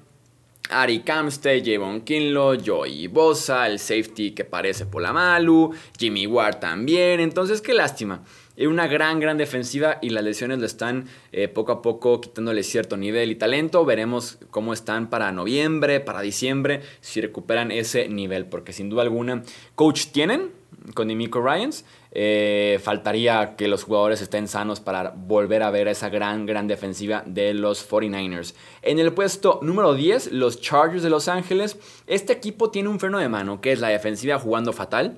Ari 0.70 1.00
Kamstead, 1.00 1.64
Javon 1.66 2.02
Kinlo, 2.02 2.56
Joey 2.64 3.08
Bosa, 3.08 3.68
el 3.68 3.80
safety 3.80 4.32
que 4.32 4.46
parece 4.46 4.86
Polamalu, 4.86 5.74
Jimmy 5.98 6.28
Ward 6.28 6.60
también. 6.60 7.20
Entonces, 7.20 7.62
qué 7.62 7.74
lástima 7.74 8.24
una 8.66 8.88
gran, 8.88 9.20
gran 9.20 9.38
defensiva 9.38 10.00
y 10.02 10.10
las 10.10 10.24
lesiones 10.24 10.58
lo 10.58 10.66
están 10.66 11.06
eh, 11.32 11.48
poco 11.48 11.72
a 11.72 11.82
poco 11.84 12.20
quitándole 12.20 12.64
cierto 12.64 12.98
nivel 12.98 13.30
y 13.30 13.36
talento. 13.36 13.86
Veremos 13.86 14.40
cómo 14.50 14.74
están 14.74 15.12
para 15.12 15.32
noviembre, 15.32 16.00
para 16.00 16.22
diciembre, 16.22 16.82
si 17.00 17.22
recuperan 17.22 17.72
ese 17.72 18.10
nivel, 18.10 18.48
porque 18.48 18.74
sin 18.74 18.90
duda 18.90 19.04
alguna, 19.04 19.44
coach 19.76 20.08
tienen 20.08 20.50
con 20.94 21.08
Dimico 21.08 21.42
Ryans. 21.42 21.86
Eh, 22.12 22.80
faltaría 22.84 23.56
que 23.56 23.68
los 23.68 23.84
jugadores 23.84 24.22
estén 24.22 24.48
sanos 24.48 24.80
para 24.80 25.12
volver 25.16 25.64
a 25.64 25.72
ver 25.72 25.88
esa 25.88 26.10
gran, 26.10 26.46
gran 26.46 26.68
defensiva 26.68 27.24
de 27.26 27.54
los 27.54 27.88
49ers. 27.88 28.56
En 28.82 29.00
el 29.00 29.14
puesto 29.14 29.60
número 29.62 29.94
10, 29.94 30.32
los 30.32 30.62
Chargers 30.62 31.04
de 31.04 31.10
Los 31.10 31.28
Ángeles. 31.28 31.78
Este 32.08 32.34
equipo 32.34 32.72
tiene 32.72 32.90
un 32.90 33.00
freno 33.00 33.20
de 33.20 33.30
mano, 33.30 33.62
que 33.62 33.72
es 33.72 33.80
la 33.80 33.90
defensiva 33.90 34.40
jugando 34.40 34.74
fatal, 34.74 35.18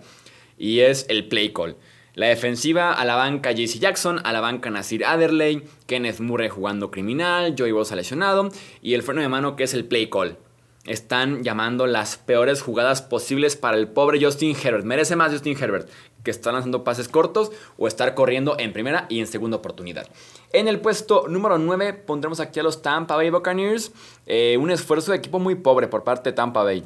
y 0.57 0.79
es 0.79 1.05
el 1.09 1.27
play 1.27 1.53
call. 1.53 1.77
La 2.15 2.27
defensiva 2.27 2.91
a 2.91 3.05
la 3.05 3.29
JC 3.29 3.79
Jackson, 3.79 4.19
a 4.25 4.33
la 4.33 4.51
Nasir 4.51 5.05
Adderley, 5.05 5.63
Kenneth 5.85 6.19
Murray 6.19 6.49
jugando 6.49 6.91
criminal, 6.91 7.55
Joey 7.57 7.71
Bosa 7.71 7.95
lesionado 7.95 8.49
y 8.81 8.93
el 8.93 9.03
freno 9.03 9.21
de 9.21 9.29
mano 9.29 9.55
que 9.55 9.63
es 9.63 9.73
el 9.73 9.85
play 9.85 10.09
call. 10.09 10.37
Están 10.85 11.43
llamando 11.43 11.87
las 11.87 12.17
peores 12.17 12.61
jugadas 12.61 13.01
posibles 13.01 13.55
para 13.55 13.77
el 13.77 13.89
pobre 13.89 14.23
Justin 14.23 14.55
Herbert. 14.55 14.85
Merece 14.85 15.15
más 15.15 15.31
Justin 15.31 15.57
Herbert 15.61 15.89
que 16.23 16.31
estar 16.31 16.53
lanzando 16.53 16.83
pases 16.83 17.07
cortos 17.07 17.51
o 17.77 17.87
estar 17.87 18.13
corriendo 18.13 18.57
en 18.59 18.73
primera 18.73 19.05
y 19.09 19.19
en 19.19 19.27
segunda 19.27 19.57
oportunidad. 19.57 20.07
En 20.51 20.67
el 20.67 20.79
puesto 20.79 21.27
número 21.27 21.57
9 21.57 21.93
pondremos 21.93 22.39
aquí 22.39 22.59
a 22.59 22.63
los 22.63 22.81
Tampa 22.81 23.15
Bay 23.15 23.29
Buccaneers. 23.29 23.91
Eh, 24.25 24.57
un 24.59 24.71
esfuerzo 24.71 25.11
de 25.11 25.17
equipo 25.17 25.39
muy 25.39 25.55
pobre 25.55 25.87
por 25.87 26.03
parte 26.03 26.29
de 26.29 26.35
Tampa 26.35 26.63
Bay. 26.63 26.83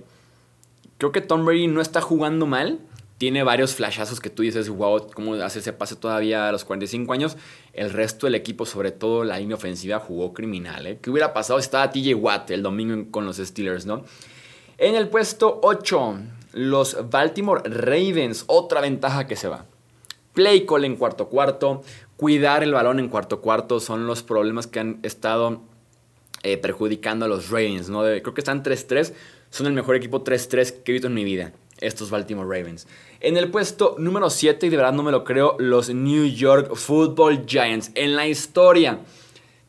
Creo 0.98 1.12
que 1.12 1.22
Tom 1.22 1.46
Brady 1.46 1.68
no 1.68 1.82
está 1.82 2.02
jugando 2.02 2.46
mal 2.46 2.80
tiene 3.18 3.44
varios 3.44 3.76
flashazos 3.76 4.20
que 4.20 4.30
tú 4.30 4.44
dices, 4.44 4.70
wow, 4.70 5.08
cómo 5.14 5.36
hace 5.36 5.60
ese 5.60 5.74
pase 5.74 5.96
todavía 5.96 6.50
a 6.50 6.52
los 6.52 6.66
45 6.66 7.14
años. 7.14 7.38
El 7.74 7.92
resto 7.92 8.28
del 8.28 8.36
equipo, 8.36 8.66
sobre 8.66 8.92
todo 8.92 9.24
la 9.24 9.40
línea 9.40 9.56
ofensiva, 9.56 10.00
jugó 10.00 10.34
criminal. 10.34 10.88
¿eh? 10.88 11.00
¿Qué 11.02 11.10
hubiera 11.10 11.34
pasado 11.34 11.60
si 11.60 11.66
estaba 11.66 11.92
TJ 11.92 12.16
Watt 12.16 12.52
el 12.52 12.64
domingo 12.64 13.12
con 13.12 13.26
los 13.26 13.38
Steelers, 13.38 13.86
no? 13.86 14.04
En 14.78 14.96
el 14.96 15.08
puesto 15.08 15.60
8, 15.64 16.20
los 16.54 17.10
Baltimore 17.10 17.62
Ravens, 17.64 18.44
otra 18.48 18.82
ventaja 18.82 19.28
que 19.28 19.36
se 19.36 19.48
va. 19.48 19.66
Play 20.34 20.66
call 20.66 20.86
en 20.86 20.96
cuarto 20.96 21.30
cuarto, 21.30 21.84
cuidar 22.18 22.64
el 22.64 22.74
balón 22.74 23.00
en 23.00 23.08
cuarto 23.08 23.40
cuarto 23.40 23.80
son 23.80 24.08
los 24.08 24.24
problemas 24.24 24.66
que 24.66 24.80
han 24.80 25.00
estado 25.04 25.62
eh, 26.42 26.58
perjudicando 26.58 27.26
a 27.26 27.28
los 27.28 27.52
Ravens, 27.52 27.88
¿no? 27.90 28.02
creo 28.02 28.34
que 28.34 28.42
están 28.42 28.64
3-3, 28.64 29.14
son 29.52 29.68
el 29.68 29.74
mejor 29.74 29.96
equipo 29.96 30.24
3-3 30.24 30.82
que 30.82 30.92
he 30.92 30.94
visto 30.94 31.08
en 31.08 31.14
mi 31.14 31.24
vida 31.24 31.54
estos 31.80 32.10
Baltimore 32.10 32.48
Ravens. 32.48 32.88
En 33.20 33.38
el 33.38 33.50
puesto 33.50 33.96
número 33.98 34.30
7, 34.30 34.68
y 34.68 34.70
de 34.70 34.78
verdad 34.78 34.94
no 34.94 35.04
me 35.04 35.12
lo 35.12 35.24
creo, 35.24 35.56
los 35.60 35.90
New 35.90 36.26
York 36.26 36.76
Football 36.76 37.46
Giants. 37.46 37.92
En 37.96 38.16
la 38.16 38.28
historia 38.28 39.00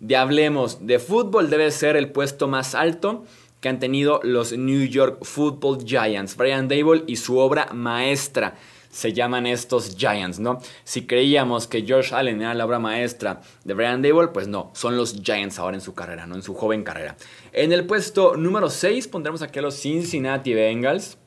de 0.01 0.17
Hablemos 0.17 0.87
de 0.87 0.99
Fútbol 0.99 1.51
debe 1.51 1.71
ser 1.71 1.97
el 1.97 2.11
puesto 2.11 2.49
más 2.49 2.75
alto 2.75 3.25
que 3.61 3.69
han 3.69 3.79
tenido 3.79 4.21
los 4.23 4.53
New 4.53 4.85
York 4.87 5.25
Football 5.25 5.85
Giants. 5.85 6.37
Brian 6.37 6.69
Dable 6.69 7.05
y 7.07 7.17
su 7.17 7.39
obra 7.39 7.69
maestra 7.73 8.57
se 8.91 9.13
llaman 9.13 9.47
estos 9.47 9.97
Giants, 9.97 10.39
¿no? 10.39 10.61
Si 10.85 11.07
creíamos 11.07 11.67
que 11.67 11.83
George 11.83 12.15
Allen 12.15 12.43
era 12.43 12.55
la 12.55 12.65
obra 12.65 12.79
maestra 12.79 13.41
de 13.65 13.75
Brian 13.75 14.03
Dable, 14.03 14.29
pues 14.29 14.47
no, 14.47 14.71
son 14.75 14.97
los 14.97 15.21
Giants 15.21 15.59
ahora 15.59 15.77
en 15.77 15.81
su 15.81 15.95
carrera, 15.95 16.27
¿no? 16.27 16.37
En 16.37 16.43
su 16.43 16.55
joven 16.55 16.85
carrera. 16.85 17.17
En 17.53 17.73
el 17.73 17.87
puesto 17.87 18.37
número 18.37 18.71
6 18.71 19.09
pondremos 19.09 19.43
aquí 19.43 19.59
a 19.59 19.63
los 19.63 19.75
Cincinnati 19.75 20.55
Bengals. 20.55 21.19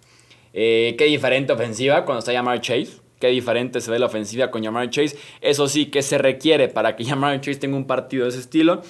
Eh, 0.54 0.96
qué 0.98 1.06
diferente 1.06 1.54
ofensiva 1.54 2.06
cuando 2.06 2.20
está 2.20 2.34
Jamar 2.34 2.62
Chase. 2.62 3.00
Qué 3.20 3.28
diferente 3.28 3.82
se 3.82 3.90
ve 3.90 4.00
la 4.00 4.06
ofensiva 4.06 4.52
con 4.52 4.64
Jamar 4.64 4.90
Chase. 4.90 5.18
Eso 5.42 5.68
sí, 5.68 5.88
que 5.88 6.02
se 6.02 6.18
requiere 6.18 6.68
para 6.68 6.96
que 6.96 7.06
Jamar 7.06 7.40
Chase 7.42 7.60
tenga 7.60 7.78
un 7.78 7.88
partido 7.88 8.24
de 8.24 8.30
ese 8.30 8.40
estilo. 8.40 8.82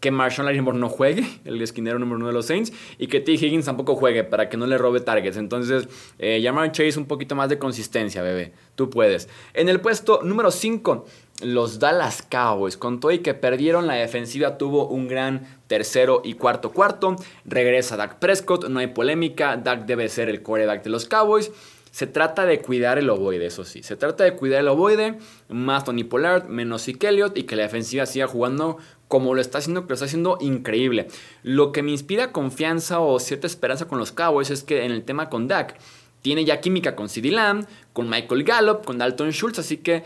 Que 0.00 0.10
Marshall 0.10 0.44
Lattimore 0.46 0.76
no 0.76 0.90
juegue, 0.90 1.24
el 1.46 1.62
esquinero 1.62 1.98
número 1.98 2.18
uno 2.18 2.26
de 2.26 2.34
los 2.34 2.46
Saints. 2.46 2.72
Y 2.98 3.06
que 3.06 3.20
T. 3.20 3.32
Higgins 3.32 3.64
tampoco 3.64 3.96
juegue 3.96 4.22
para 4.22 4.50
que 4.50 4.56
no 4.56 4.66
le 4.66 4.76
robe 4.76 5.00
targets. 5.00 5.38
Entonces, 5.38 5.88
eh, 6.18 6.40
Jamar 6.44 6.72
Chase 6.72 6.98
un 6.98 7.06
poquito 7.06 7.34
más 7.34 7.48
de 7.48 7.58
consistencia, 7.58 8.22
bebé. 8.22 8.52
Tú 8.74 8.90
puedes. 8.90 9.28
En 9.54 9.68
el 9.68 9.80
puesto 9.80 10.20
número 10.22 10.50
5 10.50 11.06
los 11.42 11.78
Dallas 11.78 12.22
Cowboys. 12.22 12.76
Con 12.76 13.00
todo 13.00 13.12
y 13.12 13.18
que 13.18 13.34
perdieron, 13.34 13.86
la 13.86 13.94
defensiva 13.94 14.58
tuvo 14.58 14.88
un 14.88 15.08
gran 15.08 15.46
tercero 15.66 16.22
y 16.24 16.34
cuarto 16.34 16.72
cuarto. 16.72 17.16
Regresa 17.44 17.96
Dak 17.96 18.18
Prescott, 18.18 18.68
no 18.68 18.80
hay 18.80 18.88
polémica. 18.88 19.56
Dak 19.56 19.86
debe 19.86 20.08
ser 20.08 20.28
el 20.28 20.42
quarterback 20.42 20.84
de 20.84 20.90
los 20.90 21.06
Cowboys. 21.06 21.50
Se 21.90 22.08
trata 22.08 22.44
de 22.44 22.60
cuidar 22.60 22.98
el 22.98 23.08
ovoide, 23.08 23.46
eso 23.46 23.64
sí. 23.64 23.84
Se 23.84 23.94
trata 23.94 24.24
de 24.24 24.34
cuidar 24.34 24.60
el 24.60 24.68
ovoide. 24.68 25.18
Más 25.48 25.84
Tony 25.84 26.02
Pollard, 26.02 26.48
menos 26.48 26.84
Zeke 26.84 27.08
Elliott. 27.08 27.38
Y 27.38 27.44
que 27.44 27.54
la 27.54 27.62
defensiva 27.62 28.04
siga 28.06 28.26
jugando 28.26 28.78
como 29.06 29.34
lo 29.34 29.40
está 29.40 29.58
haciendo, 29.58 29.82
que 29.82 29.90
lo 29.90 29.94
está 29.94 30.06
haciendo 30.06 30.38
increíble. 30.40 31.06
Lo 31.44 31.70
que 31.70 31.82
me 31.82 31.92
inspira 31.92 32.32
confianza 32.32 32.98
o 32.98 33.20
cierta 33.20 33.46
esperanza 33.46 33.86
con 33.86 33.98
los 33.98 34.10
Cowboys 34.10 34.50
es 34.50 34.64
que 34.64 34.84
en 34.84 34.90
el 34.90 35.04
tema 35.04 35.28
con 35.28 35.46
Dak 35.46 35.76
tiene 36.24 36.46
ya 36.46 36.60
química 36.60 36.96
con 36.96 37.10
CeeDee 37.10 37.32
Lamb, 37.32 37.66
con 37.92 38.08
Michael 38.08 38.44
Gallup, 38.44 38.84
con 38.86 38.96
Dalton 38.96 39.30
Schultz, 39.30 39.58
así 39.58 39.76
que 39.76 40.04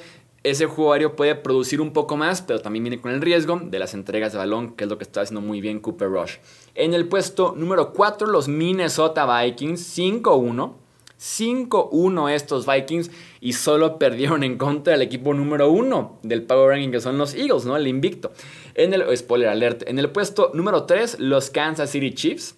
ese 0.51 0.67
jugador 0.67 1.15
puede 1.15 1.35
producir 1.35 1.81
un 1.81 1.93
poco 1.93 2.17
más, 2.17 2.43
pero 2.43 2.61
también 2.61 2.85
viene 2.85 3.01
con 3.01 3.13
el 3.13 3.21
riesgo 3.21 3.61
de 3.63 3.79
las 3.79 3.95
entregas 3.95 4.33
de 4.33 4.39
balón, 4.39 4.75
que 4.75 4.85
es 4.85 4.91
lo 4.91 4.99
que 4.99 5.05
está 5.05 5.23
haciendo 5.23 5.41
muy 5.41 5.61
bien 5.61 5.81
Cooper 5.81 6.09
Rush. 6.09 6.37
En 6.75 6.95
el 6.95 7.09
puesto 7.09 7.55
número 7.57 7.93
4, 7.93 8.27
los 8.27 8.49
Minnesota 8.49 9.27
Vikings, 9.43 9.99
5-1. 9.99 10.75
5-1 11.21 12.31
estos 12.31 12.65
Vikings 12.65 13.11
y 13.41 13.53
solo 13.55 13.99
perdieron 13.99 14.45
en 14.45 14.57
contra 14.57 14.93
del 14.93 15.03
equipo 15.03 15.35
número 15.35 15.69
1 15.69 16.21
del 16.23 16.45
Power 16.45 16.71
Ranking 16.71 16.93
que 16.93 17.01
son 17.01 17.19
los 17.19 17.35
Eagles, 17.35 17.65
¿no? 17.65 17.77
El 17.77 17.89
invicto. 17.89 18.33
En 18.75 18.95
el 18.95 19.17
spoiler 19.17 19.49
alert, 19.49 19.83
en 19.89 19.99
el 19.99 20.11
puesto 20.11 20.53
número 20.55 20.85
3 20.85 21.19
los 21.19 21.51
Kansas 21.51 21.91
City 21.91 22.15
Chiefs 22.15 22.58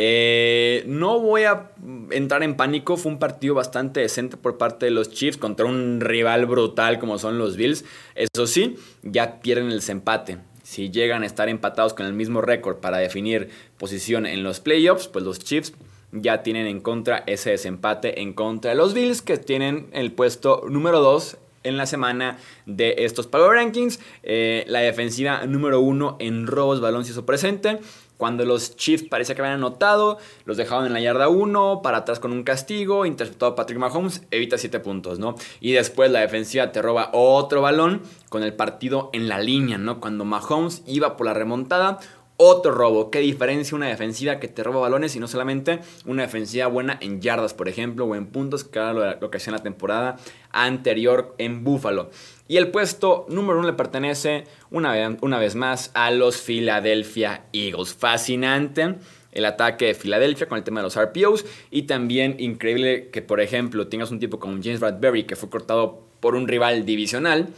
eh, 0.00 0.84
no 0.86 1.18
voy 1.18 1.42
a 1.42 1.72
entrar 2.12 2.44
en 2.44 2.56
pánico, 2.56 2.96
fue 2.96 3.10
un 3.10 3.18
partido 3.18 3.56
bastante 3.56 3.98
decente 3.98 4.36
por 4.36 4.56
parte 4.56 4.86
de 4.86 4.92
los 4.92 5.10
Chiefs 5.10 5.38
contra 5.38 5.66
un 5.66 6.00
rival 6.00 6.46
brutal 6.46 7.00
como 7.00 7.18
son 7.18 7.36
los 7.36 7.56
Bills. 7.56 7.84
Eso 8.14 8.46
sí, 8.46 8.76
ya 9.02 9.40
pierden 9.40 9.66
el 9.66 9.80
desempate. 9.80 10.38
Si 10.62 10.92
llegan 10.92 11.24
a 11.24 11.26
estar 11.26 11.48
empatados 11.48 11.94
con 11.94 12.06
el 12.06 12.12
mismo 12.12 12.40
récord 12.40 12.76
para 12.76 12.98
definir 12.98 13.48
posición 13.76 14.24
en 14.24 14.44
los 14.44 14.60
playoffs, 14.60 15.08
pues 15.08 15.24
los 15.24 15.40
Chiefs 15.40 15.72
ya 16.12 16.44
tienen 16.44 16.68
en 16.68 16.80
contra 16.80 17.24
ese 17.26 17.50
desempate 17.50 18.20
en 18.20 18.34
contra 18.34 18.70
de 18.70 18.76
los 18.76 18.94
Bills 18.94 19.20
que 19.20 19.36
tienen 19.36 19.88
el 19.92 20.12
puesto 20.12 20.62
número 20.68 21.00
2 21.00 21.38
en 21.64 21.76
la 21.76 21.86
semana 21.86 22.38
de 22.66 22.94
estos 22.98 23.26
Power 23.26 23.56
Rankings. 23.56 23.98
Eh, 24.22 24.64
la 24.68 24.78
defensiva 24.78 25.44
número 25.44 25.80
1 25.80 26.18
en 26.20 26.46
robos, 26.46 26.80
y 26.80 27.22
presente. 27.22 27.80
Cuando 28.18 28.44
los 28.44 28.76
Chiefs 28.76 29.08
parecía 29.08 29.34
que 29.34 29.40
habían 29.40 29.54
anotado, 29.54 30.18
los 30.44 30.56
dejaban 30.56 30.86
en 30.86 30.92
la 30.92 31.00
yarda 31.00 31.28
1, 31.28 31.80
para 31.82 31.98
atrás 31.98 32.18
con 32.18 32.32
un 32.32 32.42
castigo, 32.42 33.06
interceptado 33.06 33.54
Patrick 33.54 33.78
Mahomes, 33.78 34.22
evita 34.32 34.58
7 34.58 34.80
puntos, 34.80 35.18
¿no? 35.18 35.36
Y 35.60 35.72
después 35.72 36.10
la 36.10 36.20
defensiva 36.20 36.72
te 36.72 36.82
roba 36.82 37.10
otro 37.12 37.62
balón 37.62 38.02
con 38.28 38.42
el 38.42 38.54
partido 38.54 39.08
en 39.12 39.28
la 39.28 39.38
línea, 39.38 39.78
¿no? 39.78 40.00
Cuando 40.00 40.24
Mahomes 40.24 40.82
iba 40.84 41.16
por 41.16 41.26
la 41.26 41.32
remontada, 41.32 42.00
otro 42.38 42.72
robo. 42.72 43.10
¿Qué 43.10 43.18
diferencia 43.18 43.76
una 43.76 43.88
defensiva 43.88 44.40
que 44.40 44.48
te 44.48 44.62
roba 44.62 44.80
balones 44.80 45.14
y 45.14 45.20
no 45.20 45.28
solamente 45.28 45.80
una 46.06 46.22
defensiva 46.22 46.68
buena 46.68 46.96
en 47.02 47.20
yardas, 47.20 47.52
por 47.52 47.68
ejemplo, 47.68 48.06
o 48.06 48.14
en 48.14 48.26
puntos, 48.28 48.64
que 48.64 48.78
era 48.78 49.18
lo 49.20 49.30
que 49.30 49.36
hacía 49.36 49.50
en 49.50 49.56
la 49.56 49.62
temporada 49.62 50.16
anterior 50.50 51.34
en 51.36 51.64
Buffalo? 51.64 52.10
Y 52.46 52.56
el 52.56 52.68
puesto 52.68 53.26
número 53.28 53.58
uno 53.58 53.66
le 53.66 53.74
pertenece 53.74 54.44
una 54.70 54.92
vez, 54.92 55.18
una 55.20 55.38
vez 55.38 55.54
más 55.54 55.90
a 55.92 56.10
los 56.10 56.38
Philadelphia 56.38 57.44
Eagles. 57.52 57.92
Fascinante 57.92 58.94
el 59.32 59.44
ataque 59.44 59.86
de 59.86 59.94
Filadelfia 59.94 60.48
con 60.48 60.58
el 60.58 60.64
tema 60.64 60.80
de 60.80 60.84
los 60.84 60.98
RPOs 60.98 61.44
y 61.70 61.82
también 61.82 62.36
increíble 62.38 63.10
que 63.10 63.22
por 63.22 63.40
ejemplo 63.40 63.86
tengas 63.88 64.10
un 64.10 64.18
tipo 64.18 64.38
como 64.38 64.58
James 64.62 64.80
Bradbury 64.80 65.24
que 65.24 65.36
fue 65.36 65.50
cortado 65.50 66.06
por 66.20 66.34
un 66.34 66.48
rival 66.48 66.84
divisional 66.84 67.48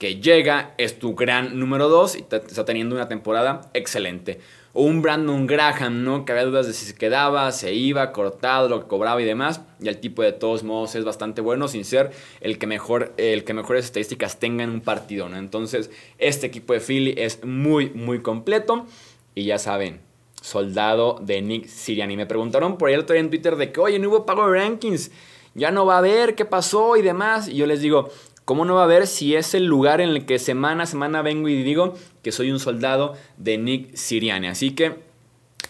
que 0.00 0.16
llega, 0.16 0.74
es 0.78 0.98
tu 0.98 1.14
gran 1.14 1.60
número 1.60 1.88
2 1.88 2.16
y 2.16 2.18
está 2.20 2.64
teniendo 2.64 2.96
una 2.96 3.06
temporada 3.06 3.70
excelente 3.74 4.40
o 4.72 4.82
un 4.82 5.02
Brandon 5.02 5.46
Graham, 5.46 6.04
¿no? 6.04 6.24
Que 6.24 6.32
había 6.32 6.44
dudas 6.44 6.66
de 6.66 6.72
si 6.72 6.86
se 6.86 6.94
quedaba, 6.94 7.50
se 7.52 7.74
iba, 7.74 8.12
cortado, 8.12 8.68
lo 8.68 8.80
que 8.80 8.86
cobraba 8.86 9.20
y 9.20 9.24
demás. 9.24 9.60
Y 9.80 9.88
el 9.88 9.98
tipo 9.98 10.22
de 10.22 10.32
todos 10.32 10.62
modos 10.62 10.94
es 10.94 11.04
bastante 11.04 11.40
bueno 11.40 11.68
sin 11.68 11.84
ser 11.84 12.12
el 12.40 12.58
que, 12.58 12.66
mejor, 12.66 13.12
el 13.16 13.44
que 13.44 13.52
mejores 13.52 13.84
estadísticas 13.84 14.38
tenga 14.38 14.64
en 14.64 14.70
un 14.70 14.80
partido, 14.80 15.28
¿no? 15.28 15.36
Entonces, 15.36 15.90
este 16.18 16.46
equipo 16.46 16.72
de 16.72 16.80
Philly 16.80 17.14
es 17.16 17.44
muy, 17.44 17.90
muy 17.90 18.22
completo. 18.22 18.86
Y 19.34 19.44
ya 19.44 19.58
saben, 19.58 20.00
soldado 20.40 21.18
de 21.20 21.42
Nick 21.42 21.66
Siriani. 21.66 22.16
Me 22.16 22.26
preguntaron 22.26 22.78
por 22.78 22.88
ahí 22.88 22.94
el 22.94 23.00
otro 23.00 23.14
día 23.14 23.20
en 23.20 23.30
Twitter 23.30 23.56
de 23.56 23.72
que, 23.72 23.80
oye, 23.80 23.98
no 23.98 24.08
hubo 24.08 24.24
pago 24.24 24.48
de 24.48 24.58
rankings. 24.58 25.10
Ya 25.54 25.72
no 25.72 25.84
va 25.84 25.96
a 25.96 25.98
haber 25.98 26.36
qué 26.36 26.44
pasó 26.44 26.96
y 26.96 27.02
demás. 27.02 27.48
Y 27.48 27.56
yo 27.56 27.66
les 27.66 27.80
digo, 27.80 28.08
¿Cómo 28.44 28.64
no 28.64 28.74
va 28.74 28.82
a 28.82 28.84
haber 28.84 29.06
si 29.06 29.36
es 29.36 29.54
el 29.54 29.66
lugar 29.66 30.00
en 30.00 30.10
el 30.10 30.26
que 30.26 30.38
semana 30.38 30.84
a 30.84 30.86
semana 30.86 31.22
vengo 31.22 31.48
y 31.48 31.62
digo 31.62 31.94
que 32.22 32.32
soy 32.32 32.50
un 32.50 32.58
soldado 32.58 33.14
de 33.36 33.58
Nick 33.58 33.94
Siriani? 33.94 34.48
Así 34.48 34.72
que 34.72 34.96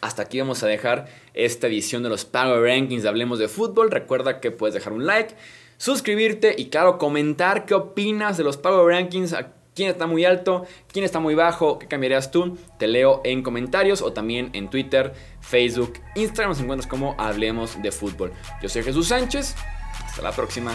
hasta 0.01 0.23
aquí 0.23 0.39
vamos 0.39 0.63
a 0.63 0.67
dejar 0.67 1.09
esta 1.35 1.67
edición 1.67 2.03
de 2.03 2.09
los 2.09 2.25
Power 2.25 2.63
Rankings 2.63 3.03
de 3.03 3.09
Hablemos 3.09 3.39
de 3.39 3.49
Fútbol. 3.49 3.91
Recuerda 3.91 4.41
que 4.41 4.51
puedes 4.51 4.75
dejar 4.75 4.93
un 4.93 5.07
like, 5.07 5.35
suscribirte 5.77 6.55
y 6.57 6.67
claro, 6.67 6.99
comentar 6.99 7.67
qué 7.67 7.75
opinas 7.75 8.39
de 8.39 8.45
los 8.45 8.57
Power 8.57 8.87
Rankings. 8.87 9.35
¿Quién 9.75 9.91
está 9.91 10.07
muy 10.07 10.25
alto? 10.25 10.65
¿Quién 10.93 11.05
está 11.05 11.21
muy 11.21 11.35
bajo? 11.35 11.79
¿Qué 11.79 11.87
cambiarías 11.87 12.31
tú? 12.31 12.59
Te 12.79 12.87
leo 12.87 13.21
en 13.25 13.43
comentarios 13.43 14.03
o 14.03 14.13
también 14.13 14.51
en 14.53 14.69
Twitter, 14.69 15.13
Facebook, 15.41 15.95
Instagram. 16.17 16.51
Nos 16.51 16.61
encuentras 16.61 16.91
como 16.91 17.15
Hablemos 17.19 17.81
de 17.83 17.93
Fútbol. 17.93 18.33
Yo 18.63 18.69
soy 18.69 18.83
Jesús 18.83 19.09
Sánchez. 19.09 19.55
Hasta 20.05 20.23
la 20.23 20.33
próxima. 20.33 20.75